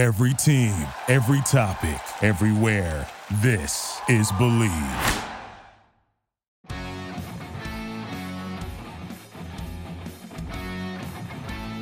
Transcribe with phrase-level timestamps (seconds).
[0.00, 0.74] Every team,
[1.08, 3.06] every topic, everywhere.
[3.42, 4.70] This is Bleav.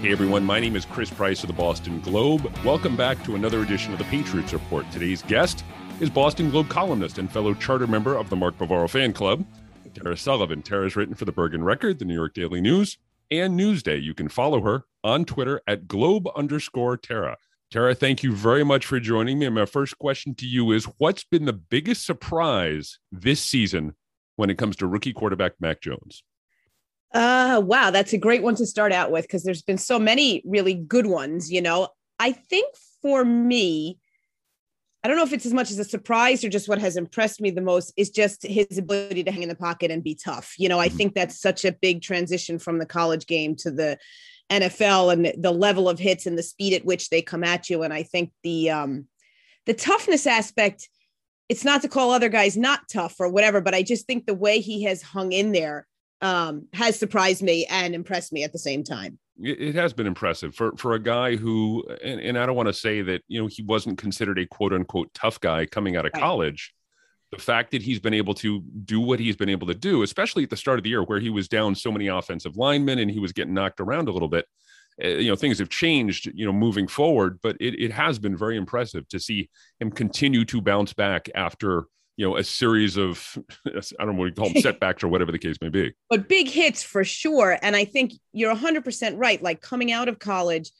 [0.03, 2.53] Hey everyone, my name is Chris Price of the Boston Globe.
[2.65, 4.91] Welcome back to another edition of the Patriots Report.
[4.91, 5.63] Today's guest
[6.01, 9.47] is Boston Globe columnist and fellow charter member of the Mark Bavaro fan club,
[9.95, 10.63] Tara Sullivan.
[10.63, 12.99] Tara's written for the Bergen Record, the New York Daily News,
[13.31, 14.03] and Newsday.
[14.03, 17.37] You can follow her on Twitter at Globe underscore Tara.
[17.71, 19.47] Tara, thank you very much for joining me.
[19.47, 23.95] And my first question to you is what's been the biggest surprise this season
[24.37, 26.23] when it comes to rookie quarterback Mac Jones?
[27.13, 30.43] Uh, wow, that's a great one to start out with because there's been so many
[30.47, 31.53] really good ones.
[31.53, 33.99] You know, I think for me,
[35.05, 37.41] I don't know if it's as much as a surprise or just what has impressed
[37.41, 40.55] me the most is just his ability to hang in the pocket and be tough.
[40.59, 40.97] You know, I mm-hmm.
[40.97, 43.99] think that's such a big transition from the college game to the
[44.51, 47.83] NFL and the level of hits and the speed at which they come at you.
[47.83, 49.07] And I think the um
[49.67, 50.89] the toughness aspect,
[51.49, 54.35] it's not to call other guys not tough or whatever, but I just think the
[54.35, 55.87] way he has hung in there
[56.21, 59.19] um, has surprised me and impressed me at the same time.
[59.41, 62.73] It has been impressive for for a guy who, and, and I don't want to
[62.73, 66.13] say that you know he wasn't considered a quote unquote tough guy coming out of
[66.15, 66.21] right.
[66.21, 66.75] college.
[67.31, 70.45] The fact that he's been able to do what he's been able to do, especially
[70.45, 73.11] at the start of the year where he was down so many offensive linemen and
[73.11, 74.47] he was getting knocked around a little bit,
[75.03, 78.37] uh, you know things have changed you know moving forward but it, it has been
[78.37, 81.85] very impressive to see him continue to bounce back after
[82.19, 85.33] you know a series of i don't know what you call them setbacks or whatever
[85.33, 85.95] the case may be.
[86.11, 87.59] But big hits for sure.
[87.63, 89.43] And i think you're 100% right.
[89.43, 90.71] Like coming out of college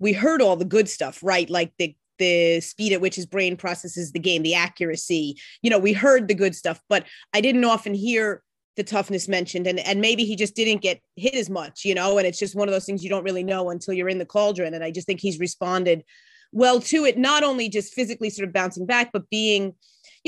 [0.00, 1.48] we heard all the good stuff right?
[1.48, 5.36] Like the the speed at which his brain processes the game the accuracy.
[5.62, 8.42] You know we heard the good stuff but i didn't often hear
[8.76, 12.16] the toughness mentioned and and maybe he just didn't get hit as much you know
[12.16, 14.24] and it's just one of those things you don't really know until you're in the
[14.24, 16.04] cauldron and i just think he's responded
[16.52, 19.74] well to it not only just physically sort of bouncing back but being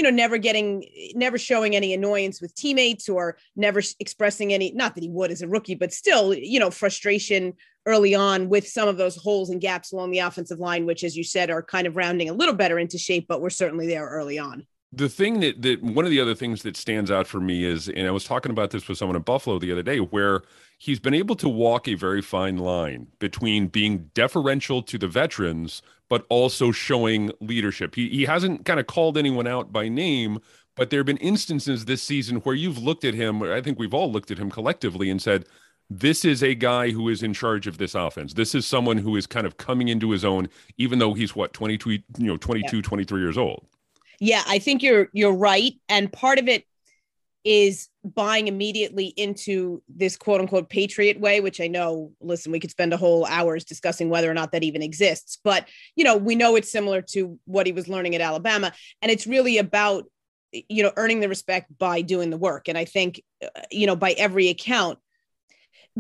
[0.00, 0.82] you know, never getting,
[1.14, 5.42] never showing any annoyance with teammates or never expressing any, not that he would as
[5.42, 7.52] a rookie, but still, you know, frustration
[7.84, 11.18] early on with some of those holes and gaps along the offensive line, which, as
[11.18, 14.08] you said, are kind of rounding a little better into shape, but we're certainly there
[14.08, 14.66] early on.
[14.90, 17.90] The thing that, that one of the other things that stands out for me is,
[17.90, 20.40] and I was talking about this with someone in Buffalo the other day, where
[20.78, 25.82] he's been able to walk a very fine line between being deferential to the veterans,
[26.10, 27.94] but also showing leadership.
[27.94, 30.40] He, he hasn't kind of called anyone out by name,
[30.76, 33.94] but there have been instances this season where you've looked at him, I think we've
[33.94, 35.46] all looked at him collectively and said,
[35.88, 38.34] this is a guy who is in charge of this offense.
[38.34, 40.48] This is someone who is kind of coming into his own,
[40.78, 42.82] even though he's what, 22, you know, 22, yeah.
[42.82, 43.66] 23 years old.
[44.20, 45.72] Yeah, I think you're you're right.
[45.88, 46.66] And part of it
[47.44, 52.70] is buying immediately into this quote unquote patriot way which i know listen we could
[52.70, 56.34] spend a whole hours discussing whether or not that even exists but you know we
[56.34, 60.04] know it's similar to what he was learning at alabama and it's really about
[60.52, 62.68] you know earning the respect by doing the work.
[62.68, 64.98] And i think uh, you know by every account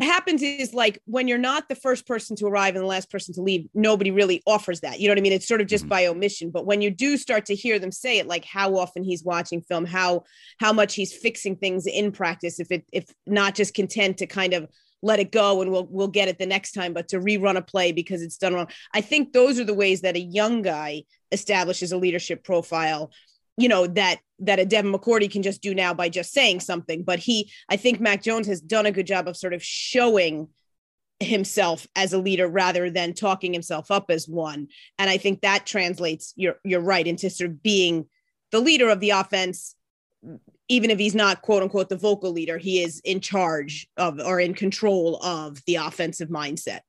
[0.00, 3.34] happens is like when you're not the first person to arrive and the last person
[3.34, 5.00] to leave, nobody really offers that.
[5.00, 5.32] You know what I mean?
[5.32, 5.90] It's sort of just mm-hmm.
[5.90, 6.50] by omission.
[6.50, 9.62] But when you do start to hear them say it, like how often he's watching
[9.62, 10.24] film, how
[10.58, 14.54] how much he's fixing things in practice, if it if not just content to kind
[14.54, 14.68] of
[15.02, 17.62] let it go and we'll we'll get it the next time, but to rerun a
[17.62, 18.68] play because it's done wrong.
[18.94, 21.02] I think those are the ways that a young guy
[21.32, 23.10] establishes a leadership profile
[23.56, 27.02] you know that that a Devin McCourty can just do now by just saying something.
[27.02, 30.48] But he, I think Mac Jones has done a good job of sort of showing
[31.20, 34.68] himself as a leader rather than talking himself up as one.
[34.98, 38.06] And I think that translates, you're you're right, into sort of being
[38.50, 39.76] the leader of the offense,
[40.68, 44.40] even if he's not quote unquote the vocal leader, he is in charge of or
[44.40, 46.80] in control of the offensive mindset.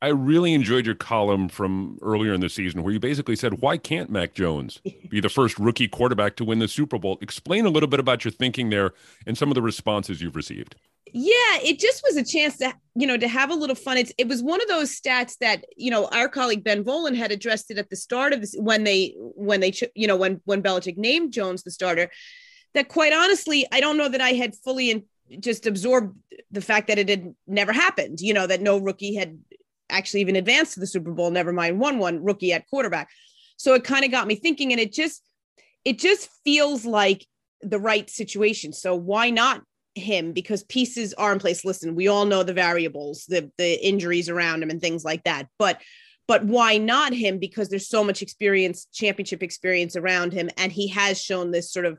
[0.00, 3.76] I really enjoyed your column from earlier in the season where you basically said, why
[3.78, 7.18] can't Mac Jones be the first rookie quarterback to win the Super Bowl?
[7.20, 8.92] Explain a little bit about your thinking there
[9.26, 10.76] and some of the responses you've received.
[11.12, 13.96] Yeah, it just was a chance to, you know, to have a little fun.
[13.96, 17.32] It's, it was one of those stats that, you know, our colleague Ben Volin had
[17.32, 20.62] addressed it at the start of this when they, when they, you know, when, when
[20.62, 22.10] Belichick named Jones the starter,
[22.74, 25.04] that quite honestly, I don't know that I had fully in,
[25.40, 26.16] just absorbed
[26.50, 29.38] the fact that it had never happened, you know, that no rookie had
[29.90, 33.08] actually even advanced to the Super Bowl, never mind won one rookie at quarterback.
[33.56, 35.22] So it kind of got me thinking, and it just
[35.84, 37.26] it just feels like
[37.60, 38.72] the right situation.
[38.72, 39.62] So why not
[39.94, 40.32] him?
[40.32, 41.64] Because pieces are in place.
[41.64, 45.48] Listen, we all know the variables, the the injuries around him and things like that.
[45.58, 45.80] But
[46.26, 47.38] but why not him?
[47.38, 51.86] Because there's so much experience, championship experience around him, and he has shown this sort
[51.86, 51.98] of,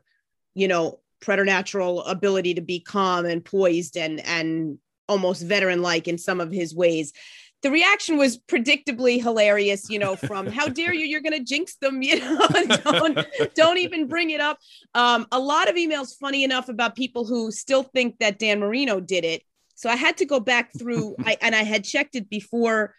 [0.54, 4.78] you know, preternatural ability to be calm and poised and and
[5.08, 7.12] almost veteran like in some of his ways
[7.62, 11.76] the reaction was predictably hilarious, you know, from how dare you, you're going to jinx
[11.76, 12.46] them, you know,
[12.84, 14.58] don't, don't even bring it up.
[14.94, 19.00] Um, a lot of emails, funny enough, about people who still think that Dan Marino
[19.00, 19.42] did it.
[19.74, 22.94] So I had to go back through, I, and I had checked it before,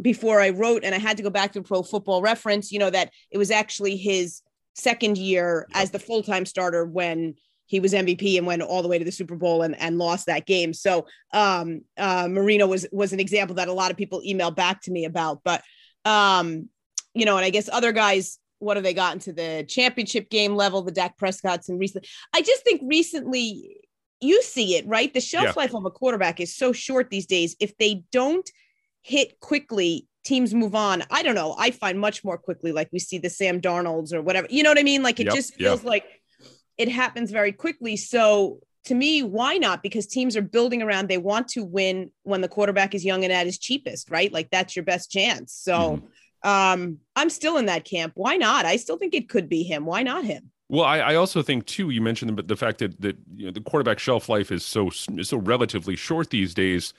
[0.00, 2.90] before I wrote, and I had to go back to Pro Football Reference, you know,
[2.90, 4.42] that it was actually his
[4.74, 7.34] second year as the full-time starter when
[7.68, 10.26] he was MVP and went all the way to the Super Bowl and, and lost
[10.26, 10.72] that game.
[10.72, 14.80] So um, uh, Marino was was an example that a lot of people emailed back
[14.82, 15.42] to me about.
[15.44, 15.62] But
[16.04, 16.70] um,
[17.14, 20.56] you know, and I guess other guys, what have they gotten to the championship game
[20.56, 20.82] level?
[20.82, 23.76] The Dak Prescott's and recently, I just think recently
[24.20, 25.12] you see it right.
[25.12, 25.52] The shelf yeah.
[25.54, 27.54] life of a quarterback is so short these days.
[27.60, 28.50] If they don't
[29.02, 31.02] hit quickly, teams move on.
[31.10, 31.54] I don't know.
[31.58, 34.46] I find much more quickly, like we see the Sam Darnolds or whatever.
[34.48, 35.02] You know what I mean?
[35.02, 35.88] Like it yep, just feels yep.
[35.88, 36.04] like
[36.78, 37.96] it happens very quickly.
[37.96, 39.82] So to me, why not?
[39.82, 43.32] Because teams are building around, they want to win when the quarterback is young and
[43.32, 44.32] at his cheapest, right?
[44.32, 45.52] Like that's your best chance.
[45.52, 46.00] So
[46.44, 46.48] mm-hmm.
[46.48, 48.12] um, I'm still in that camp.
[48.14, 48.64] Why not?
[48.64, 49.84] I still think it could be him.
[49.84, 50.50] Why not him?
[50.70, 51.90] Well, I, I also think too.
[51.90, 54.90] You mentioned the, the fact that that you know, the quarterback shelf life is so
[54.90, 56.92] so relatively short these days.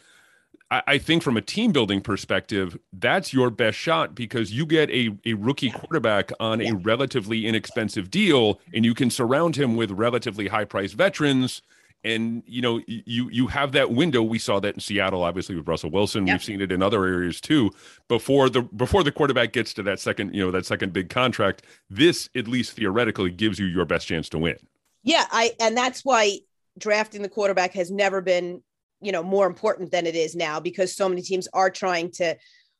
[0.72, 5.10] I, think from a team building perspective, that's your best shot because you get a,
[5.26, 10.48] a rookie quarterback on a relatively inexpensive deal and you can surround him with relatively
[10.48, 11.64] high priced veterans.
[12.04, 14.24] And you know, you you have that window.
[14.24, 16.26] We saw that in Seattle, obviously with Russell Wilson.
[16.28, 16.34] Yep.
[16.36, 17.72] We've seen it in other areas too.
[18.08, 21.64] Before the before the quarterback gets to that second, you know, that second big contract,
[21.90, 24.56] this at least theoretically gives you your best chance to win.
[25.04, 26.40] Yeah, I and that's why
[26.78, 28.62] drafting the quarterback has never been
[29.02, 32.36] you know more important than it is now because so many teams are trying to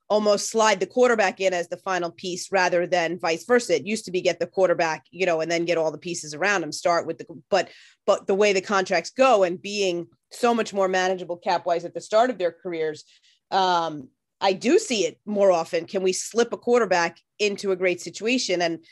[0.10, 3.76] almost slide the quarterback in as the final piece rather than vice versa.
[3.76, 6.34] It used to be get the quarterback, you know, and then get all the pieces
[6.34, 6.72] around him.
[6.72, 7.70] Start with the but
[8.06, 11.94] but the way the contracts go and being so much more manageable cap wise at
[11.94, 13.04] the start of their careers,
[13.52, 14.10] um,
[14.42, 15.86] I do see it more often.
[15.86, 18.84] Can we slip a quarterback into a great situation and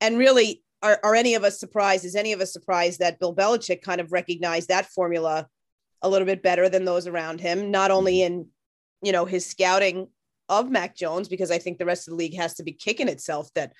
[0.00, 2.04] and really are, are any of us surprised?
[2.04, 5.48] Is any of us surprised that Bill Belichick kind of recognized that formula
[6.02, 8.34] a little bit better than those around him, not only mm-hmm.
[8.34, 8.46] in,
[9.02, 10.08] you know, his scouting
[10.48, 13.08] of Mac Jones, because I think the rest of the league has to be kicking
[13.08, 13.72] itself that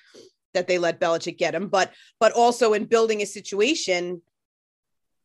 [0.53, 4.21] that they let Belichick get him, but but also in building a situation,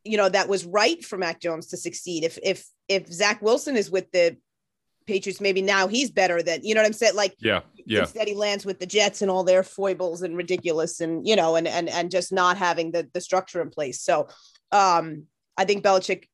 [0.05, 2.25] you know, that was right for Mac Jones to succeed.
[2.25, 4.37] If if if Zach Wilson is with the
[5.06, 7.15] Patriots, maybe now he's better than you know what I'm saying.
[7.15, 8.01] Like, yeah, yeah.
[8.01, 11.56] Instead, he lands with the Jets and all their foibles and ridiculous, and you know,
[11.56, 14.03] and and and just not having the the structure in place.
[14.03, 14.29] So,
[14.73, 15.25] um,
[15.56, 16.25] I think Belichick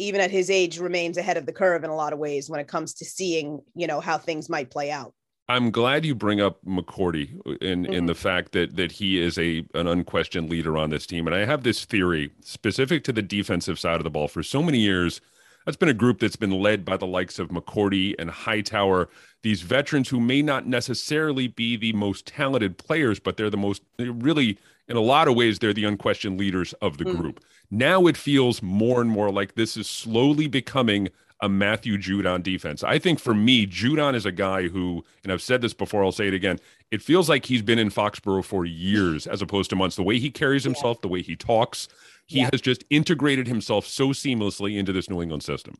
[0.00, 2.60] even at his age remains ahead of the curve in a lot of ways when
[2.60, 5.12] it comes to seeing you know how things might play out
[5.50, 7.92] I'm glad you bring up McCourty in mm-hmm.
[7.92, 11.34] in the fact that that he is a an unquestioned leader on this team, and
[11.34, 14.28] I have this theory specific to the defensive side of the ball.
[14.28, 15.20] For so many years,
[15.64, 19.08] that's been a group that's been led by the likes of McCourty and Hightower,
[19.42, 23.82] these veterans who may not necessarily be the most talented players, but they're the most
[23.98, 24.56] really
[24.86, 27.20] in a lot of ways they're the unquestioned leaders of the mm-hmm.
[27.20, 27.44] group.
[27.70, 31.08] Now it feels more and more like this is slowly becoming
[31.42, 32.82] a Matthew Judon defense.
[32.82, 36.12] I think for me, Judon is a guy who, and I've said this before, I'll
[36.12, 36.58] say it again.
[36.90, 39.96] It feels like he's been in Foxborough for years as opposed to months.
[39.96, 41.02] The way he carries himself, yeah.
[41.02, 41.88] the way he talks,
[42.26, 42.50] he yeah.
[42.52, 45.76] has just integrated himself so seamlessly into this New England system.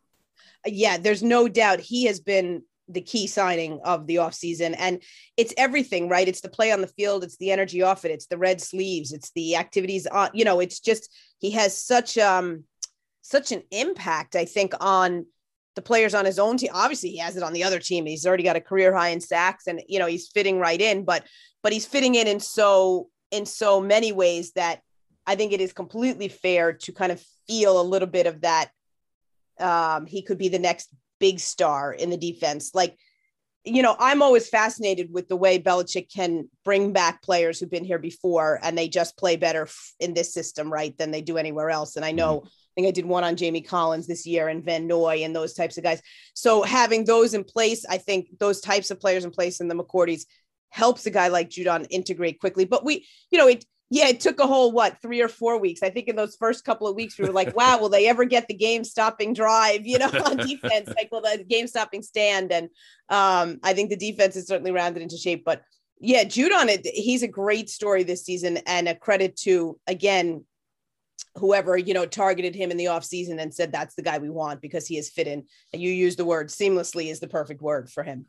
[0.66, 4.74] Yeah, there's no doubt he has been the key signing of the offseason.
[4.78, 5.02] And
[5.36, 6.28] it's everything, right?
[6.28, 9.12] It's the play on the field, it's the energy off it, it's the red sleeves,
[9.12, 12.64] it's the activities on, you know, it's just he has such um
[13.22, 15.26] such an impact, I think, on
[15.76, 16.70] the players on his own team.
[16.74, 18.06] Obviously, he has it on the other team.
[18.06, 21.04] He's already got a career high in sacks and you know, he's fitting right in,
[21.04, 21.24] but
[21.62, 24.80] but he's fitting in in so in so many ways that
[25.26, 28.70] I think it is completely fair to kind of feel a little bit of that
[29.60, 30.88] um, he could be the next
[31.20, 32.74] big star in the defense.
[32.74, 32.96] Like,
[33.64, 37.84] you know, I'm always fascinated with the way Belichick can bring back players who've been
[37.84, 39.68] here before and they just play better
[40.00, 41.96] in this system, right, than they do anywhere else.
[41.96, 42.46] And I know, mm-hmm.
[42.46, 45.52] I think I did one on Jamie Collins this year and Van Noy and those
[45.52, 46.00] types of guys.
[46.34, 49.74] So having those in place, I think those types of players in place in the
[49.74, 50.22] McCourties
[50.70, 52.64] helps a guy like Judon integrate quickly.
[52.64, 55.82] But we, you know, it yeah, it took a whole what three or four weeks.
[55.82, 58.24] I think in those first couple of weeks, we were like, "Wow, will they ever
[58.24, 62.52] get the game-stopping drive?" You know, on defense, like, will the game-stopping stand?
[62.52, 62.68] And
[63.08, 65.44] um, I think the defense is certainly rounded into shape.
[65.44, 65.62] But
[65.98, 66.86] yeah, Judon it.
[66.86, 70.44] He's a great story this season, and a credit to again
[71.34, 74.60] whoever you know targeted him in the offseason and said that's the guy we want
[74.60, 75.44] because he has fit in.
[75.72, 78.26] And you use the word seamlessly is the perfect word for him.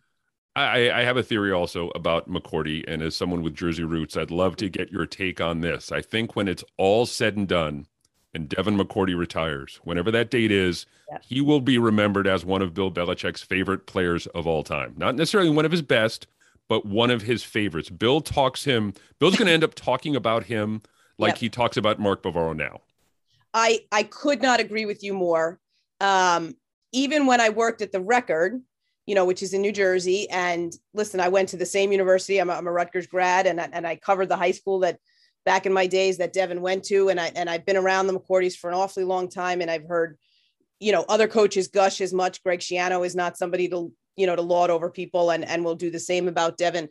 [0.55, 4.31] I, I, have a theory also about McCourty, and as someone with Jersey roots, I'd
[4.31, 5.93] love to get your take on this.
[5.93, 7.88] I think when it's all said and done,
[8.34, 10.86] and Devin McCourty retires, whenever that date is,
[11.22, 14.93] he will be remembered as one of Bill Belichick's favorite players of all time.
[14.98, 16.27] Not necessarily one of his best,
[16.67, 17.89] but one of his favorites.
[17.89, 20.81] Bill talks him, Bill's going to end up talking about him
[21.17, 21.39] like yep.
[21.39, 22.81] he talks about Mark Bavaro now.
[23.53, 25.60] I, I could not agree with you more.
[26.00, 26.55] Um,
[26.93, 28.62] even when I worked at the record,
[29.12, 30.30] you know, which is in New Jersey.
[30.30, 32.38] And listen, I went to the same university.
[32.38, 35.00] I'm a, I'm a Rutgers grad, and I, and I covered the high school that
[35.44, 38.18] back in my days that Devin went to, and I and I've been around the
[38.18, 40.18] McCourtys for an awfully long time, and I've heard,
[40.80, 42.41] you know, other coaches gush as much.
[42.41, 45.75] Greg Schiano is not somebody to you know to laud over people, and and will
[45.75, 46.88] do the same about Devin.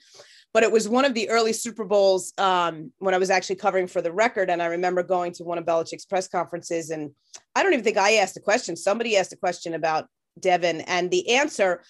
[0.53, 3.87] But it was one of the early Super Bowls um, when I was actually covering
[3.87, 7.13] for the record, and I remember going to one of Belichick's press conferences, and
[7.57, 8.77] I don't even think I asked a question.
[8.77, 10.07] Somebody asked a question about
[10.39, 11.83] Devin, and the answer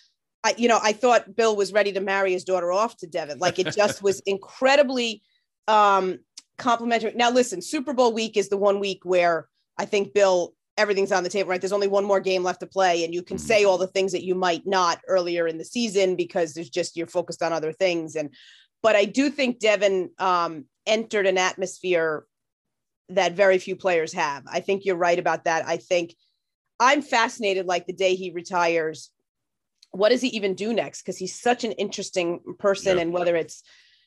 [0.42, 3.38] I, you know, I thought Bill was ready to marry his daughter off to Devin.
[3.38, 5.22] Like it just was incredibly
[5.68, 6.20] um,
[6.58, 7.12] complimentary.
[7.14, 11.24] Now, listen, Super Bowl week is the one week where I think Bill, everything's on
[11.24, 11.60] the table, right?
[11.60, 13.46] There's only one more game left to play, and you can mm-hmm.
[13.46, 16.96] say all the things that you might not earlier in the season because there's just
[16.96, 18.16] you're focused on other things.
[18.16, 18.34] And
[18.82, 22.24] but I do think Devin um, entered an atmosphere
[23.10, 24.44] that very few players have.
[24.46, 25.66] I think you're right about that.
[25.66, 26.14] I think
[26.78, 29.10] I'm fascinated, like the day he retires
[29.92, 31.02] what does he even do next?
[31.02, 33.62] Because he's such an interesting person, and whether it's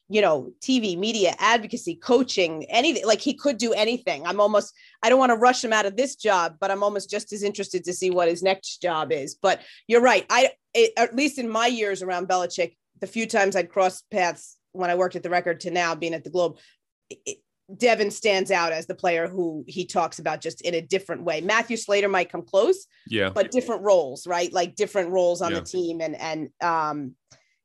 [0.09, 4.25] you know TV, media, advocacy, coaching, anything like he could do anything.
[4.25, 7.09] I'm almost I don't want to rush him out of this job, but I'm almost
[7.09, 9.35] just as interested to see what his next job is.
[9.35, 10.25] But you're right.
[10.29, 14.57] I it, at least in my years around Belichick, the few times I'd crossed paths
[14.71, 16.57] when I worked at the record to now being at the Globe,
[17.09, 17.37] it,
[17.77, 21.41] Devin stands out as the player who he talks about just in a different way.
[21.41, 24.51] Matthew Slater might come close, yeah, but different roles, right?
[24.51, 25.59] Like different roles on yeah.
[25.59, 27.15] the team, and and um,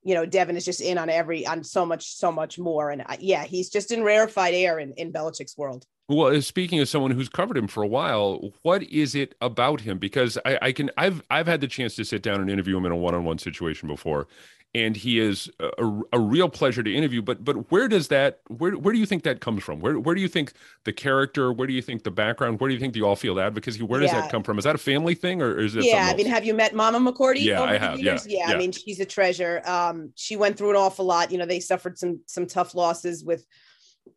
[0.02, 3.02] you know, Devin is just in on every on so much, so much more, and
[3.02, 5.84] uh, yeah, he's just in rarefied air in in Belichick's world.
[6.10, 9.82] Well, uh, speaking of someone who's covered him for a while, what is it about
[9.82, 9.98] him?
[9.98, 12.86] Because I, I can, I've, I've had the chance to sit down and interview him
[12.86, 14.26] in a one-on-one situation before,
[14.74, 17.22] and he is a, a, real pleasure to interview.
[17.22, 19.80] But but where does that where where do you think that comes from?
[19.80, 20.52] Where where do you think
[20.84, 21.52] the character?
[21.52, 22.60] Where do you think the background?
[22.60, 23.82] Where do you think the all field advocacy?
[23.82, 24.22] Where does yeah.
[24.22, 24.58] that come from?
[24.58, 25.84] Is that a family thing or is it?
[25.84, 27.42] Yeah, I mean, have you met Mama McCourty?
[27.42, 27.98] Yeah, I have.
[27.98, 29.62] Yeah, yeah, yeah, I mean, she's a treasure.
[29.64, 31.32] Um, she went through an awful lot.
[31.32, 33.46] You know, they suffered some some tough losses with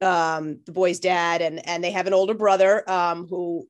[0.01, 3.67] um the boy's dad and and they have an older brother um who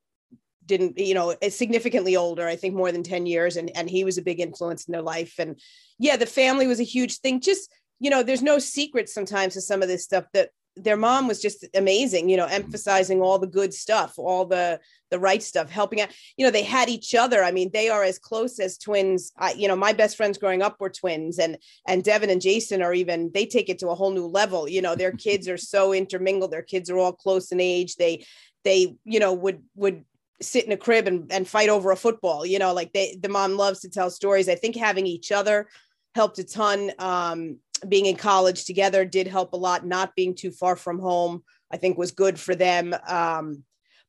[0.72, 4.04] didn't you know eh, significantly older i think more than 10 years and and he
[4.04, 5.36] was a big influence in their life.
[5.38, 5.60] And
[6.00, 7.42] yeah the family was a huge thing.
[7.42, 11.28] Just you know there's no secret sometimes to some of this stuff that their mom
[11.28, 15.70] was just amazing you know emphasizing all the good stuff all the the right stuff
[15.70, 16.10] helping out.
[16.38, 17.44] You know they had each other.
[17.44, 19.34] I mean they are as close as twins.
[19.38, 22.82] I, you know my best friends growing up were twins and and devin and jason
[22.82, 24.70] are even they take it to a whole new level.
[24.70, 26.52] You know their kids are so intermingled.
[26.52, 27.98] Their kids are all close in age.
[27.98, 28.26] They
[28.64, 30.06] they you know would would
[30.42, 33.30] sit in a crib and, and fight over a football you know like they the
[33.30, 34.50] mom loves to tell stories.
[34.50, 35.68] I think having each other
[36.16, 37.58] helped a ton um,
[37.88, 39.86] being in college together did help a lot.
[39.86, 41.44] Not being too far from home
[41.74, 42.94] i think was good for them.
[43.08, 43.64] Um,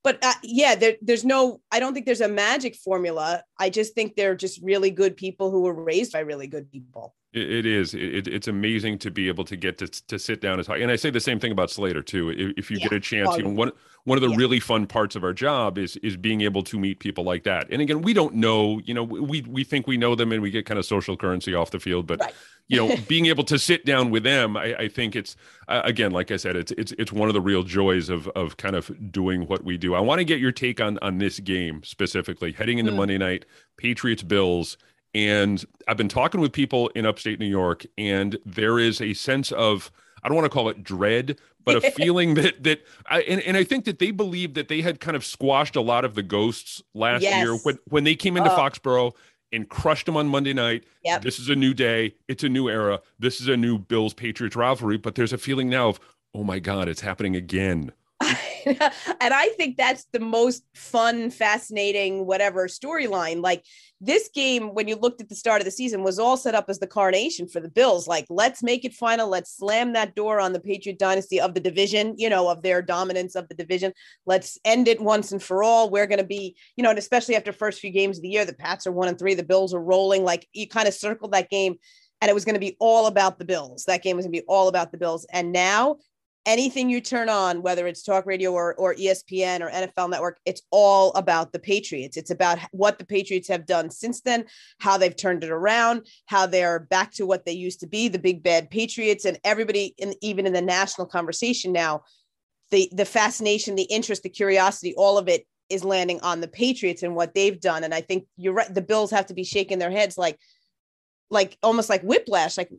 [0.05, 3.43] but uh, yeah there, there's no i don't think there's a magic formula.
[3.59, 7.15] I just think they're just really good people who were raised by really good people
[7.33, 7.95] it is.
[7.95, 10.79] It, it's amazing to be able to get to, to sit down and talk.
[10.79, 12.31] And I say the same thing about Slater too.
[12.31, 12.89] If, if you yeah.
[12.89, 13.73] get a chance, you know, one
[14.05, 14.37] one of the yeah.
[14.37, 17.69] really fun parts of our job is is being able to meet people like that.
[17.71, 18.81] And again, we don't know.
[18.85, 21.55] You know, we we think we know them and we get kind of social currency
[21.55, 22.35] off the field, but right.
[22.69, 25.35] you know, being able to sit down with them, I, I think it's
[25.69, 28.59] uh, again, like I said, it's it's it's one of the real joys of of
[28.59, 29.95] kind of doing what we do.
[29.95, 32.97] I want to get your take on on this game specifically, heading into mm.
[32.97, 33.47] Monday night,
[33.79, 34.77] Patriots Bills
[35.15, 39.53] and I've been talking with people in upstate New York, and there is a sense
[39.53, 39.91] of
[40.23, 43.57] I don't want to call it dread, but a feeling that that I and, and
[43.57, 46.23] I think that they believe that they had kind of squashed a lot of the
[46.23, 47.43] ghosts last yes.
[47.43, 48.57] year when when they came into oh.
[48.57, 49.13] Foxborough
[49.53, 50.85] and crushed them on Monday night.
[51.05, 51.23] Yep.
[51.23, 52.15] This is a new day.
[52.27, 53.01] It's a new era.
[53.19, 54.97] This is a new Bills Patriots rivalry.
[54.97, 56.01] But there's a feeling now of,
[56.35, 57.93] oh my God, it's happening again.
[58.67, 63.43] and I think that's the most fun, fascinating, whatever storyline.
[63.43, 63.65] Like
[64.01, 66.67] this game, when you looked at the start of the season, was all set up
[66.69, 68.07] as the carnation for the Bills.
[68.07, 69.29] Like, let's make it final.
[69.29, 72.83] Let's slam that door on the Patriot dynasty of the division, you know, of their
[72.83, 73.93] dominance of the division.
[74.27, 75.91] Let's end it once and for all.
[75.91, 78.45] We're going to be, you know, and especially after first few games of the year,
[78.45, 80.25] the Pats are one and three, the Bills are rolling.
[80.25, 81.77] Like you kind of circled that game
[82.21, 83.85] and it was going to be all about the Bills.
[83.87, 85.27] That game was going to be all about the Bills.
[85.33, 85.97] And now
[86.47, 90.63] anything you turn on, whether it's talk radio or, or ESPN or NFL network, it's
[90.71, 92.17] all about the Patriots.
[92.17, 94.45] It's about what the Patriots have done since then,
[94.79, 98.19] how they've turned it around, how they're back to what they used to be, the
[98.19, 102.03] big bad Patriots, and everybody in even in the national conversation now,
[102.71, 107.03] the the fascination, the interest, the curiosity, all of it is landing on the Patriots
[107.03, 107.85] and what they've done.
[107.85, 108.73] And I think you're right.
[108.73, 110.39] The Bills have to be shaking their heads like,
[111.33, 112.57] like almost like whiplash.
[112.57, 112.71] Like,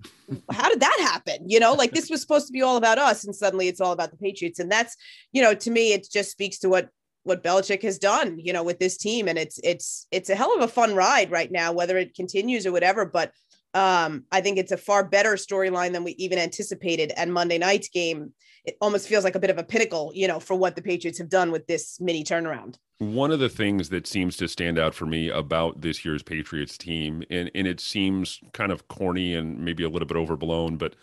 [0.52, 1.50] how did that happen?
[1.50, 3.92] You know, like this was supposed to be all about us, and suddenly it's all
[3.92, 4.60] about the Patriots.
[4.60, 4.96] And that's,
[5.32, 6.90] you know, to me, it just speaks to what
[7.24, 9.28] what Belichick has done, you know, with this team.
[9.28, 12.66] And it's it's it's a hell of a fun ride right now, whether it continues
[12.66, 13.06] or whatever.
[13.06, 13.32] But
[13.74, 17.12] um, I think it's a far better storyline than we even anticipated.
[17.18, 18.34] And Monday night's game,
[18.66, 21.18] it almost feels like a bit of a pinnacle, you know, for what the Patriots
[21.18, 22.76] have done with this mini turnaround.
[23.00, 26.78] One of the things that seems to stand out for me about this year's Patriots
[26.78, 30.96] team, and, and it seems kind of corny and maybe a little bit overblown, but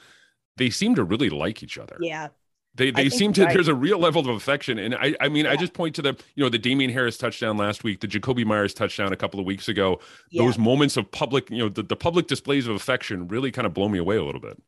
[0.57, 1.97] they seem to really like each other.
[2.01, 2.29] Yeah.
[2.81, 3.53] They they seem to right.
[3.53, 4.79] there's a real level of affection.
[4.79, 5.53] And I I mean, yeah.
[5.53, 8.43] I just point to the, you know, the Damien Harris touchdown last week, the Jakobi
[8.47, 10.01] Meyers touchdown a couple of weeks ago.
[10.31, 10.45] Yeah.
[10.47, 13.75] Those moments of public, you know, the, the public displays of affection really kind of
[13.75, 14.61] blow me away a little bit.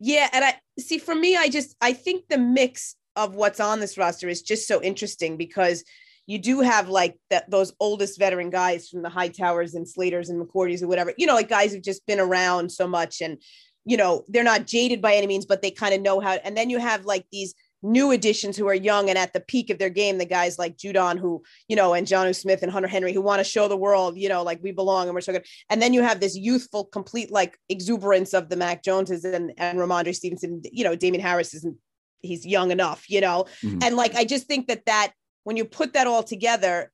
[0.00, 0.30] Yeah.
[0.32, 3.98] And I see for me, I just I think the mix of what's on this
[3.98, 5.84] roster is just so interesting because
[6.26, 10.40] you do have like that those oldest veteran guys from the Hightowers and Slaters and
[10.40, 13.42] McCourties or whatever, you know, like guys who've just been around so much and
[13.88, 16.32] you know, they're not jaded by any means, but they kind of know how.
[16.32, 19.70] And then you have like these new additions who are young and at the peak
[19.70, 22.88] of their game, the guys like Judon, who, you know, and Jonnu Smith and Hunter
[22.88, 25.32] Henry, who want to show the world, you know, like we belong and we're so
[25.32, 25.46] good.
[25.70, 29.78] And then you have this youthful, complete like exuberance of the Mac Joneses and, and
[29.78, 31.76] Rhamondre Stevenson, you know, Damien Harris isn't,
[32.20, 33.78] he's young enough, you know, mm-hmm.
[33.82, 35.12] and like, I just think that that
[35.44, 36.90] when you put that all together,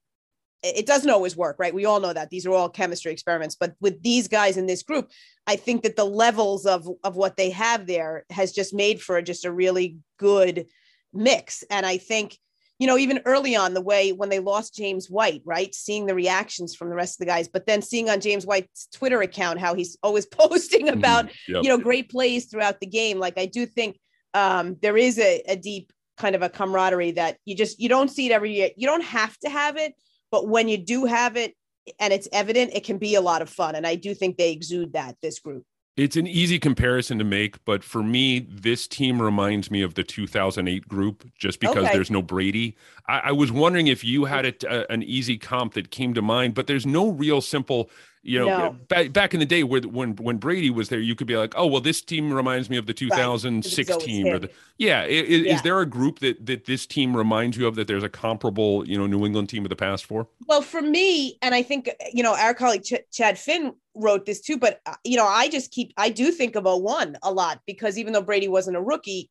[0.64, 1.74] it doesn't always work, right?
[1.74, 4.82] We all know that these are all chemistry experiments, but with these guys in this
[4.82, 5.10] group,
[5.46, 9.20] I think that the levels of of what they have there has just made for
[9.20, 10.66] just a really good
[11.12, 11.64] mix.
[11.70, 12.38] And I think,
[12.78, 16.14] you know, even early on, the way when they lost James White, right, seeing the
[16.14, 19.60] reactions from the rest of the guys, but then seeing on James White's Twitter account
[19.60, 20.98] how he's always posting mm-hmm.
[20.98, 21.62] about, yep.
[21.62, 23.18] you know, great plays throughout the game.
[23.18, 23.98] Like I do think
[24.32, 28.10] um, there is a, a deep kind of a camaraderie that you just you don't
[28.10, 28.70] see it every year.
[28.76, 29.94] You don't have to have it
[30.34, 31.54] but when you do have it
[32.00, 33.76] and it's evident, it can be a lot of fun.
[33.76, 35.62] And I do think they exude that, this group.
[35.96, 40.02] It's an easy comparison to make, but for me, this team reminds me of the
[40.02, 41.92] 2008 group just because okay.
[41.92, 42.76] there's no Brady.
[43.06, 46.22] I, I, was wondering if you had a, a, an easy comp that came to
[46.22, 47.90] mind, but there's no real simple
[48.26, 48.70] you know, no.
[48.88, 51.52] back back in the day where when when Brady was there, you could be like,
[51.56, 54.00] oh well, this team reminds me of the 2006 right.
[54.00, 55.04] team, or the yeah.
[55.04, 55.54] Is, yeah.
[55.54, 58.88] is there a group that that this team reminds you of that there's a comparable
[58.88, 60.26] you know New England team of the past for?
[60.46, 64.40] Well, for me, and I think you know our colleague Ch- Chad Finn wrote this
[64.40, 67.60] too, but uh, you know I just keep I do think of 01 a lot
[67.66, 69.30] because even though Brady wasn't a rookie,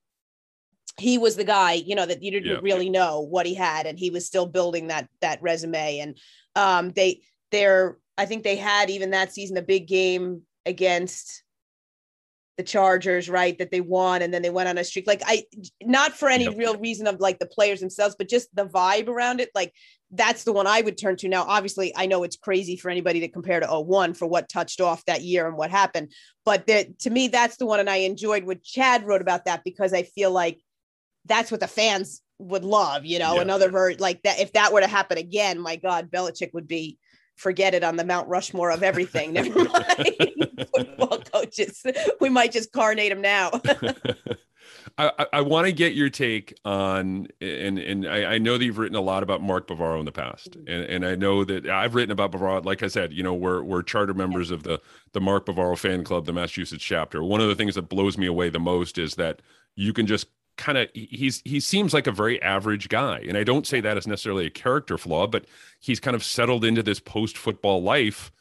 [1.00, 2.60] he was the guy you know that you didn't yeah.
[2.62, 6.16] really know what he had, and he was still building that that resume, and
[6.56, 11.44] um, they they're I think they had even that season a big game against
[12.58, 13.58] the Chargers, right?
[13.58, 15.08] That they won and then they went on a streak.
[15.08, 15.46] Like I
[15.82, 19.40] not for any real reason of like the players themselves, but just the vibe around
[19.40, 19.50] it.
[19.56, 19.74] Like
[20.12, 21.28] that's the one I would turn to.
[21.28, 24.80] Now, obviously, I know it's crazy for anybody to compare to 01 for what touched
[24.80, 26.12] off that year and what happened.
[26.46, 27.80] But the, to me, that's the one.
[27.80, 30.62] And I enjoyed what Chad wrote about that because I feel like
[31.26, 34.40] that's what the fans would love, you know, another version like that.
[34.40, 37.00] If that were to happen again, my God, Belichick would be
[37.36, 39.34] forget it on the Mount Rushmore of everything.
[39.34, 41.86] Never mind football coaches.
[42.20, 43.52] We might just carnate them now.
[44.98, 48.78] I, I want to get your take on, and and I, I, know that you've
[48.78, 50.72] written a lot about Mark Bavaro in the past, mm-hmm.
[50.72, 52.64] and, and I know that I've written about Bavaro.
[52.64, 54.80] Like I said, you know, we're we're charter members of the
[55.14, 57.24] the Mark Bavaro fan club, the Massachusetts chapter.
[57.24, 59.42] One of the things that blows me away the most is that
[59.76, 63.44] you can just kind of he's he seems like a very average guy and i
[63.44, 65.46] don't say that as necessarily a character flaw but
[65.80, 68.32] he's kind of settled into this post football life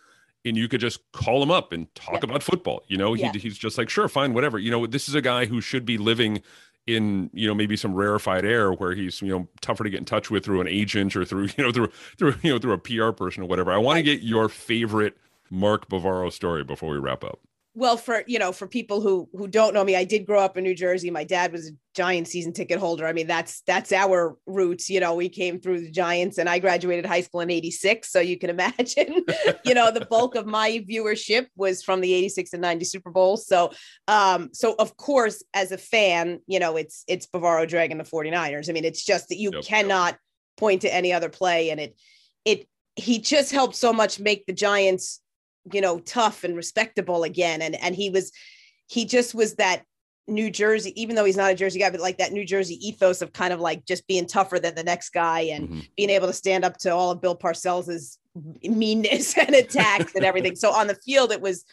[0.45, 2.21] and you could just call him up and talk yeah.
[2.25, 3.33] about football you know yeah.
[3.33, 5.87] he, he's just like sure fine whatever you know this is a guy who should
[5.87, 6.43] be living
[6.87, 10.05] in you know maybe some rarefied air where he's you know tougher to get in
[10.05, 12.79] touch with through an agent or through you know through through you know through a
[12.79, 13.73] PR person or whatever.
[13.73, 15.17] I want to get your favorite
[15.51, 17.41] Mark Bavaro story before we wrap up
[17.75, 20.57] well for you know for people who who don't know me i did grow up
[20.57, 21.11] in new jersey.
[21.11, 23.07] My dad was a giant season ticket holder.
[23.07, 24.91] I mean that's that's our roots.
[24.91, 28.21] You know we came through the giants and i graduated high school in 86 so
[28.21, 29.25] you can imagine
[29.65, 33.47] you know the bulk of my viewership was from the 86 and 90 super bowls
[33.47, 33.73] so
[34.09, 38.69] um so of course as a fan you know it's it's bavaro dragon the 49ers
[38.69, 40.17] i mean it's just that you cannot
[40.57, 41.97] point to any other play and it
[42.45, 45.22] it he just helped so much make the giants
[45.73, 48.33] you know tough and respectable again and and he was
[48.89, 49.85] he just was that
[50.29, 53.23] New Jersey, even though he's not a Jersey guy, but like that New Jersey ethos
[53.23, 55.81] of kind of like just being tougher than the next guy and mm-hmm.
[55.97, 58.19] being able to stand up to all of Bill Parcells's
[58.63, 60.55] meanness and attacks and everything.
[60.55, 61.65] So on the field, it was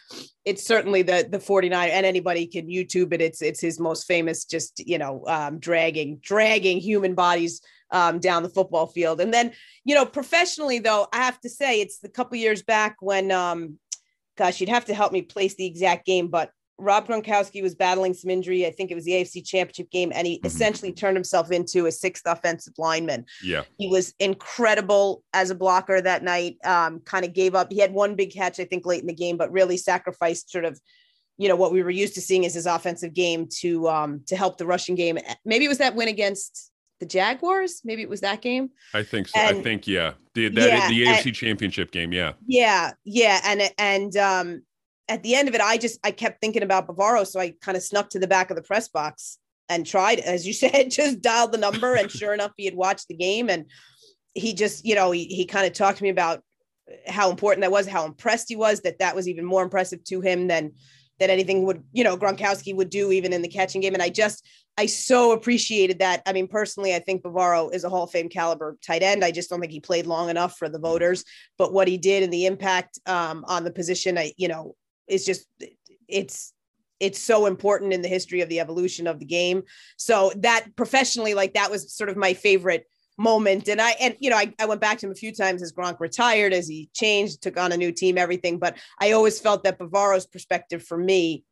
[0.44, 3.20] it's certainly the the 49 and anybody can YouTube it.
[3.20, 8.42] It's it's his most famous just, you know, um, dragging, dragging human bodies um, down
[8.42, 9.20] the football field.
[9.20, 9.52] And then,
[9.84, 13.78] you know, professionally though, I have to say it's a couple years back when um
[14.36, 16.50] gosh, you'd have to help me place the exact game, but
[16.80, 18.66] Rob Gronkowski was battling some injury.
[18.66, 20.46] I think it was the AFC Championship game, and he mm-hmm.
[20.46, 23.26] essentially turned himself into a sixth offensive lineman.
[23.42, 26.56] Yeah, he was incredible as a blocker that night.
[26.64, 27.70] Um, kind of gave up.
[27.70, 30.64] He had one big catch, I think, late in the game, but really sacrificed sort
[30.64, 30.80] of,
[31.36, 34.36] you know, what we were used to seeing as his offensive game to um, to
[34.36, 35.18] help the rushing game.
[35.44, 36.69] Maybe it was that win against
[37.00, 37.80] the Jaguars.
[37.84, 38.70] Maybe it was that game.
[38.94, 39.40] I think so.
[39.40, 40.12] And, I think yeah.
[40.34, 42.12] The that yeah, the AFC and, Championship game.
[42.12, 42.32] Yeah.
[42.46, 44.62] Yeah, yeah, and and um,
[45.08, 47.76] at the end of it, I just I kept thinking about Bavaro, so I kind
[47.76, 51.20] of snuck to the back of the press box and tried, as you said, just
[51.20, 53.66] dialed the number, and sure enough, he had watched the game, and
[54.34, 56.42] he just, you know, he he kind of talked to me about
[57.06, 60.20] how important that was, how impressed he was, that that was even more impressive to
[60.20, 60.72] him than
[61.20, 64.08] than anything would, you know, Gronkowski would do even in the catching game, and I
[64.08, 64.44] just
[64.76, 66.22] I so appreciated that.
[66.26, 69.22] I mean, personally, I think Bavaro is a Hall of Fame caliber tight end.
[69.22, 71.24] I just don't think he played long enough for the voters,
[71.58, 74.74] but what he did and the impact um, on the position, I, you know,
[75.06, 75.46] is just
[76.08, 76.52] it's
[76.98, 79.62] it's so important in the history of the evolution of the game.
[79.96, 82.86] So that professionally, like that was sort of my favorite
[83.20, 83.68] moment.
[83.68, 85.72] And I and you know, I, I went back to him a few times as
[85.72, 88.58] Gronk retired, as he changed, took on a new team, everything.
[88.58, 91.44] But I always felt that Bavaro's perspective for me,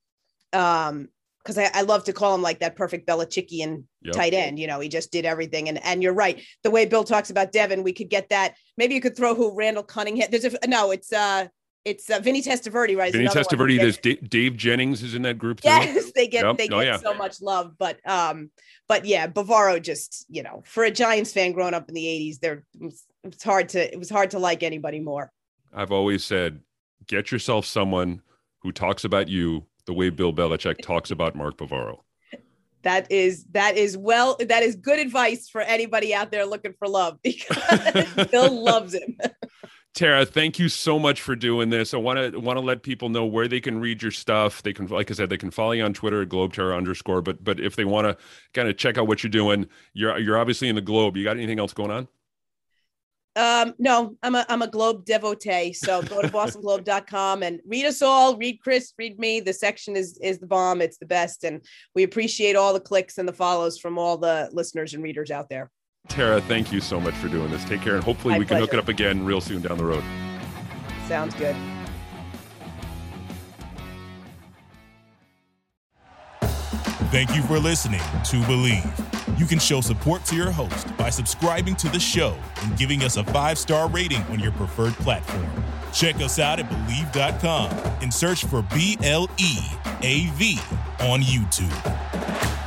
[0.52, 4.14] um, because I, I, love to call him like that perfect Belichickian yep.
[4.14, 4.58] tight end.
[4.58, 5.68] You know, he just did everything.
[5.68, 6.42] And and you're right.
[6.64, 8.54] The way Bill talks about Devin, we could get that.
[8.76, 10.28] Maybe you could throw who Randall Cunningham.
[10.30, 11.48] There's a no, it's uh
[11.84, 13.12] it's uh, Vinny Testaverde, right?
[13.12, 13.78] Vinny Testaverde.
[13.78, 15.68] There's D- Dave Jennings is in that group too.
[15.68, 16.56] Yes, they get yep.
[16.56, 16.96] they oh, get yeah.
[16.98, 18.50] so much love, but um,
[18.88, 22.40] but yeah, Bavaro just you know for a Giants fan growing up in the '80s,
[22.40, 22.64] there
[23.24, 25.32] it's hard to it was hard to like anybody more.
[25.72, 26.60] I've always said,
[27.06, 28.22] get yourself someone
[28.60, 31.98] who talks about you the way Bill Belichick talks about Mark Bavaro.
[32.82, 36.88] That is that is well that is good advice for anybody out there looking for
[36.88, 39.16] love because Bill loves him.
[39.94, 41.92] Tara, thank you so much for doing this.
[41.92, 44.62] I want to want to let people know where they can read your stuff.
[44.62, 47.20] They can, like I said, they can follow you on Twitter at GlobeTara underscore.
[47.20, 48.16] But but if they want to
[48.54, 51.16] kind of check out what you're doing, you're you're obviously in the Globe.
[51.16, 52.06] You got anything else going on?
[53.38, 55.72] Um, no, I'm a I'm a Globe devotee.
[55.72, 58.36] So go to bostonglobe.com and read us all.
[58.36, 59.40] Read Chris, read me.
[59.40, 60.80] The section is is the bomb.
[60.80, 64.48] It's the best, and we appreciate all the clicks and the follows from all the
[64.52, 65.70] listeners and readers out there.
[66.08, 67.64] Tara, thank you so much for doing this.
[67.64, 68.66] Take care, and hopefully My we pleasure.
[68.66, 70.02] can hook it up again real soon down the road.
[71.06, 71.54] Sounds good.
[77.10, 79.38] Thank you for listening to Bleav.
[79.38, 83.16] You can show support to your host by subscribing to the show and giving us
[83.16, 85.46] a five star rating on your preferred platform.
[85.92, 87.70] Check us out at Bleav.com
[88.02, 89.58] and search for B L E
[90.02, 90.58] A V
[91.00, 92.57] on YouTube.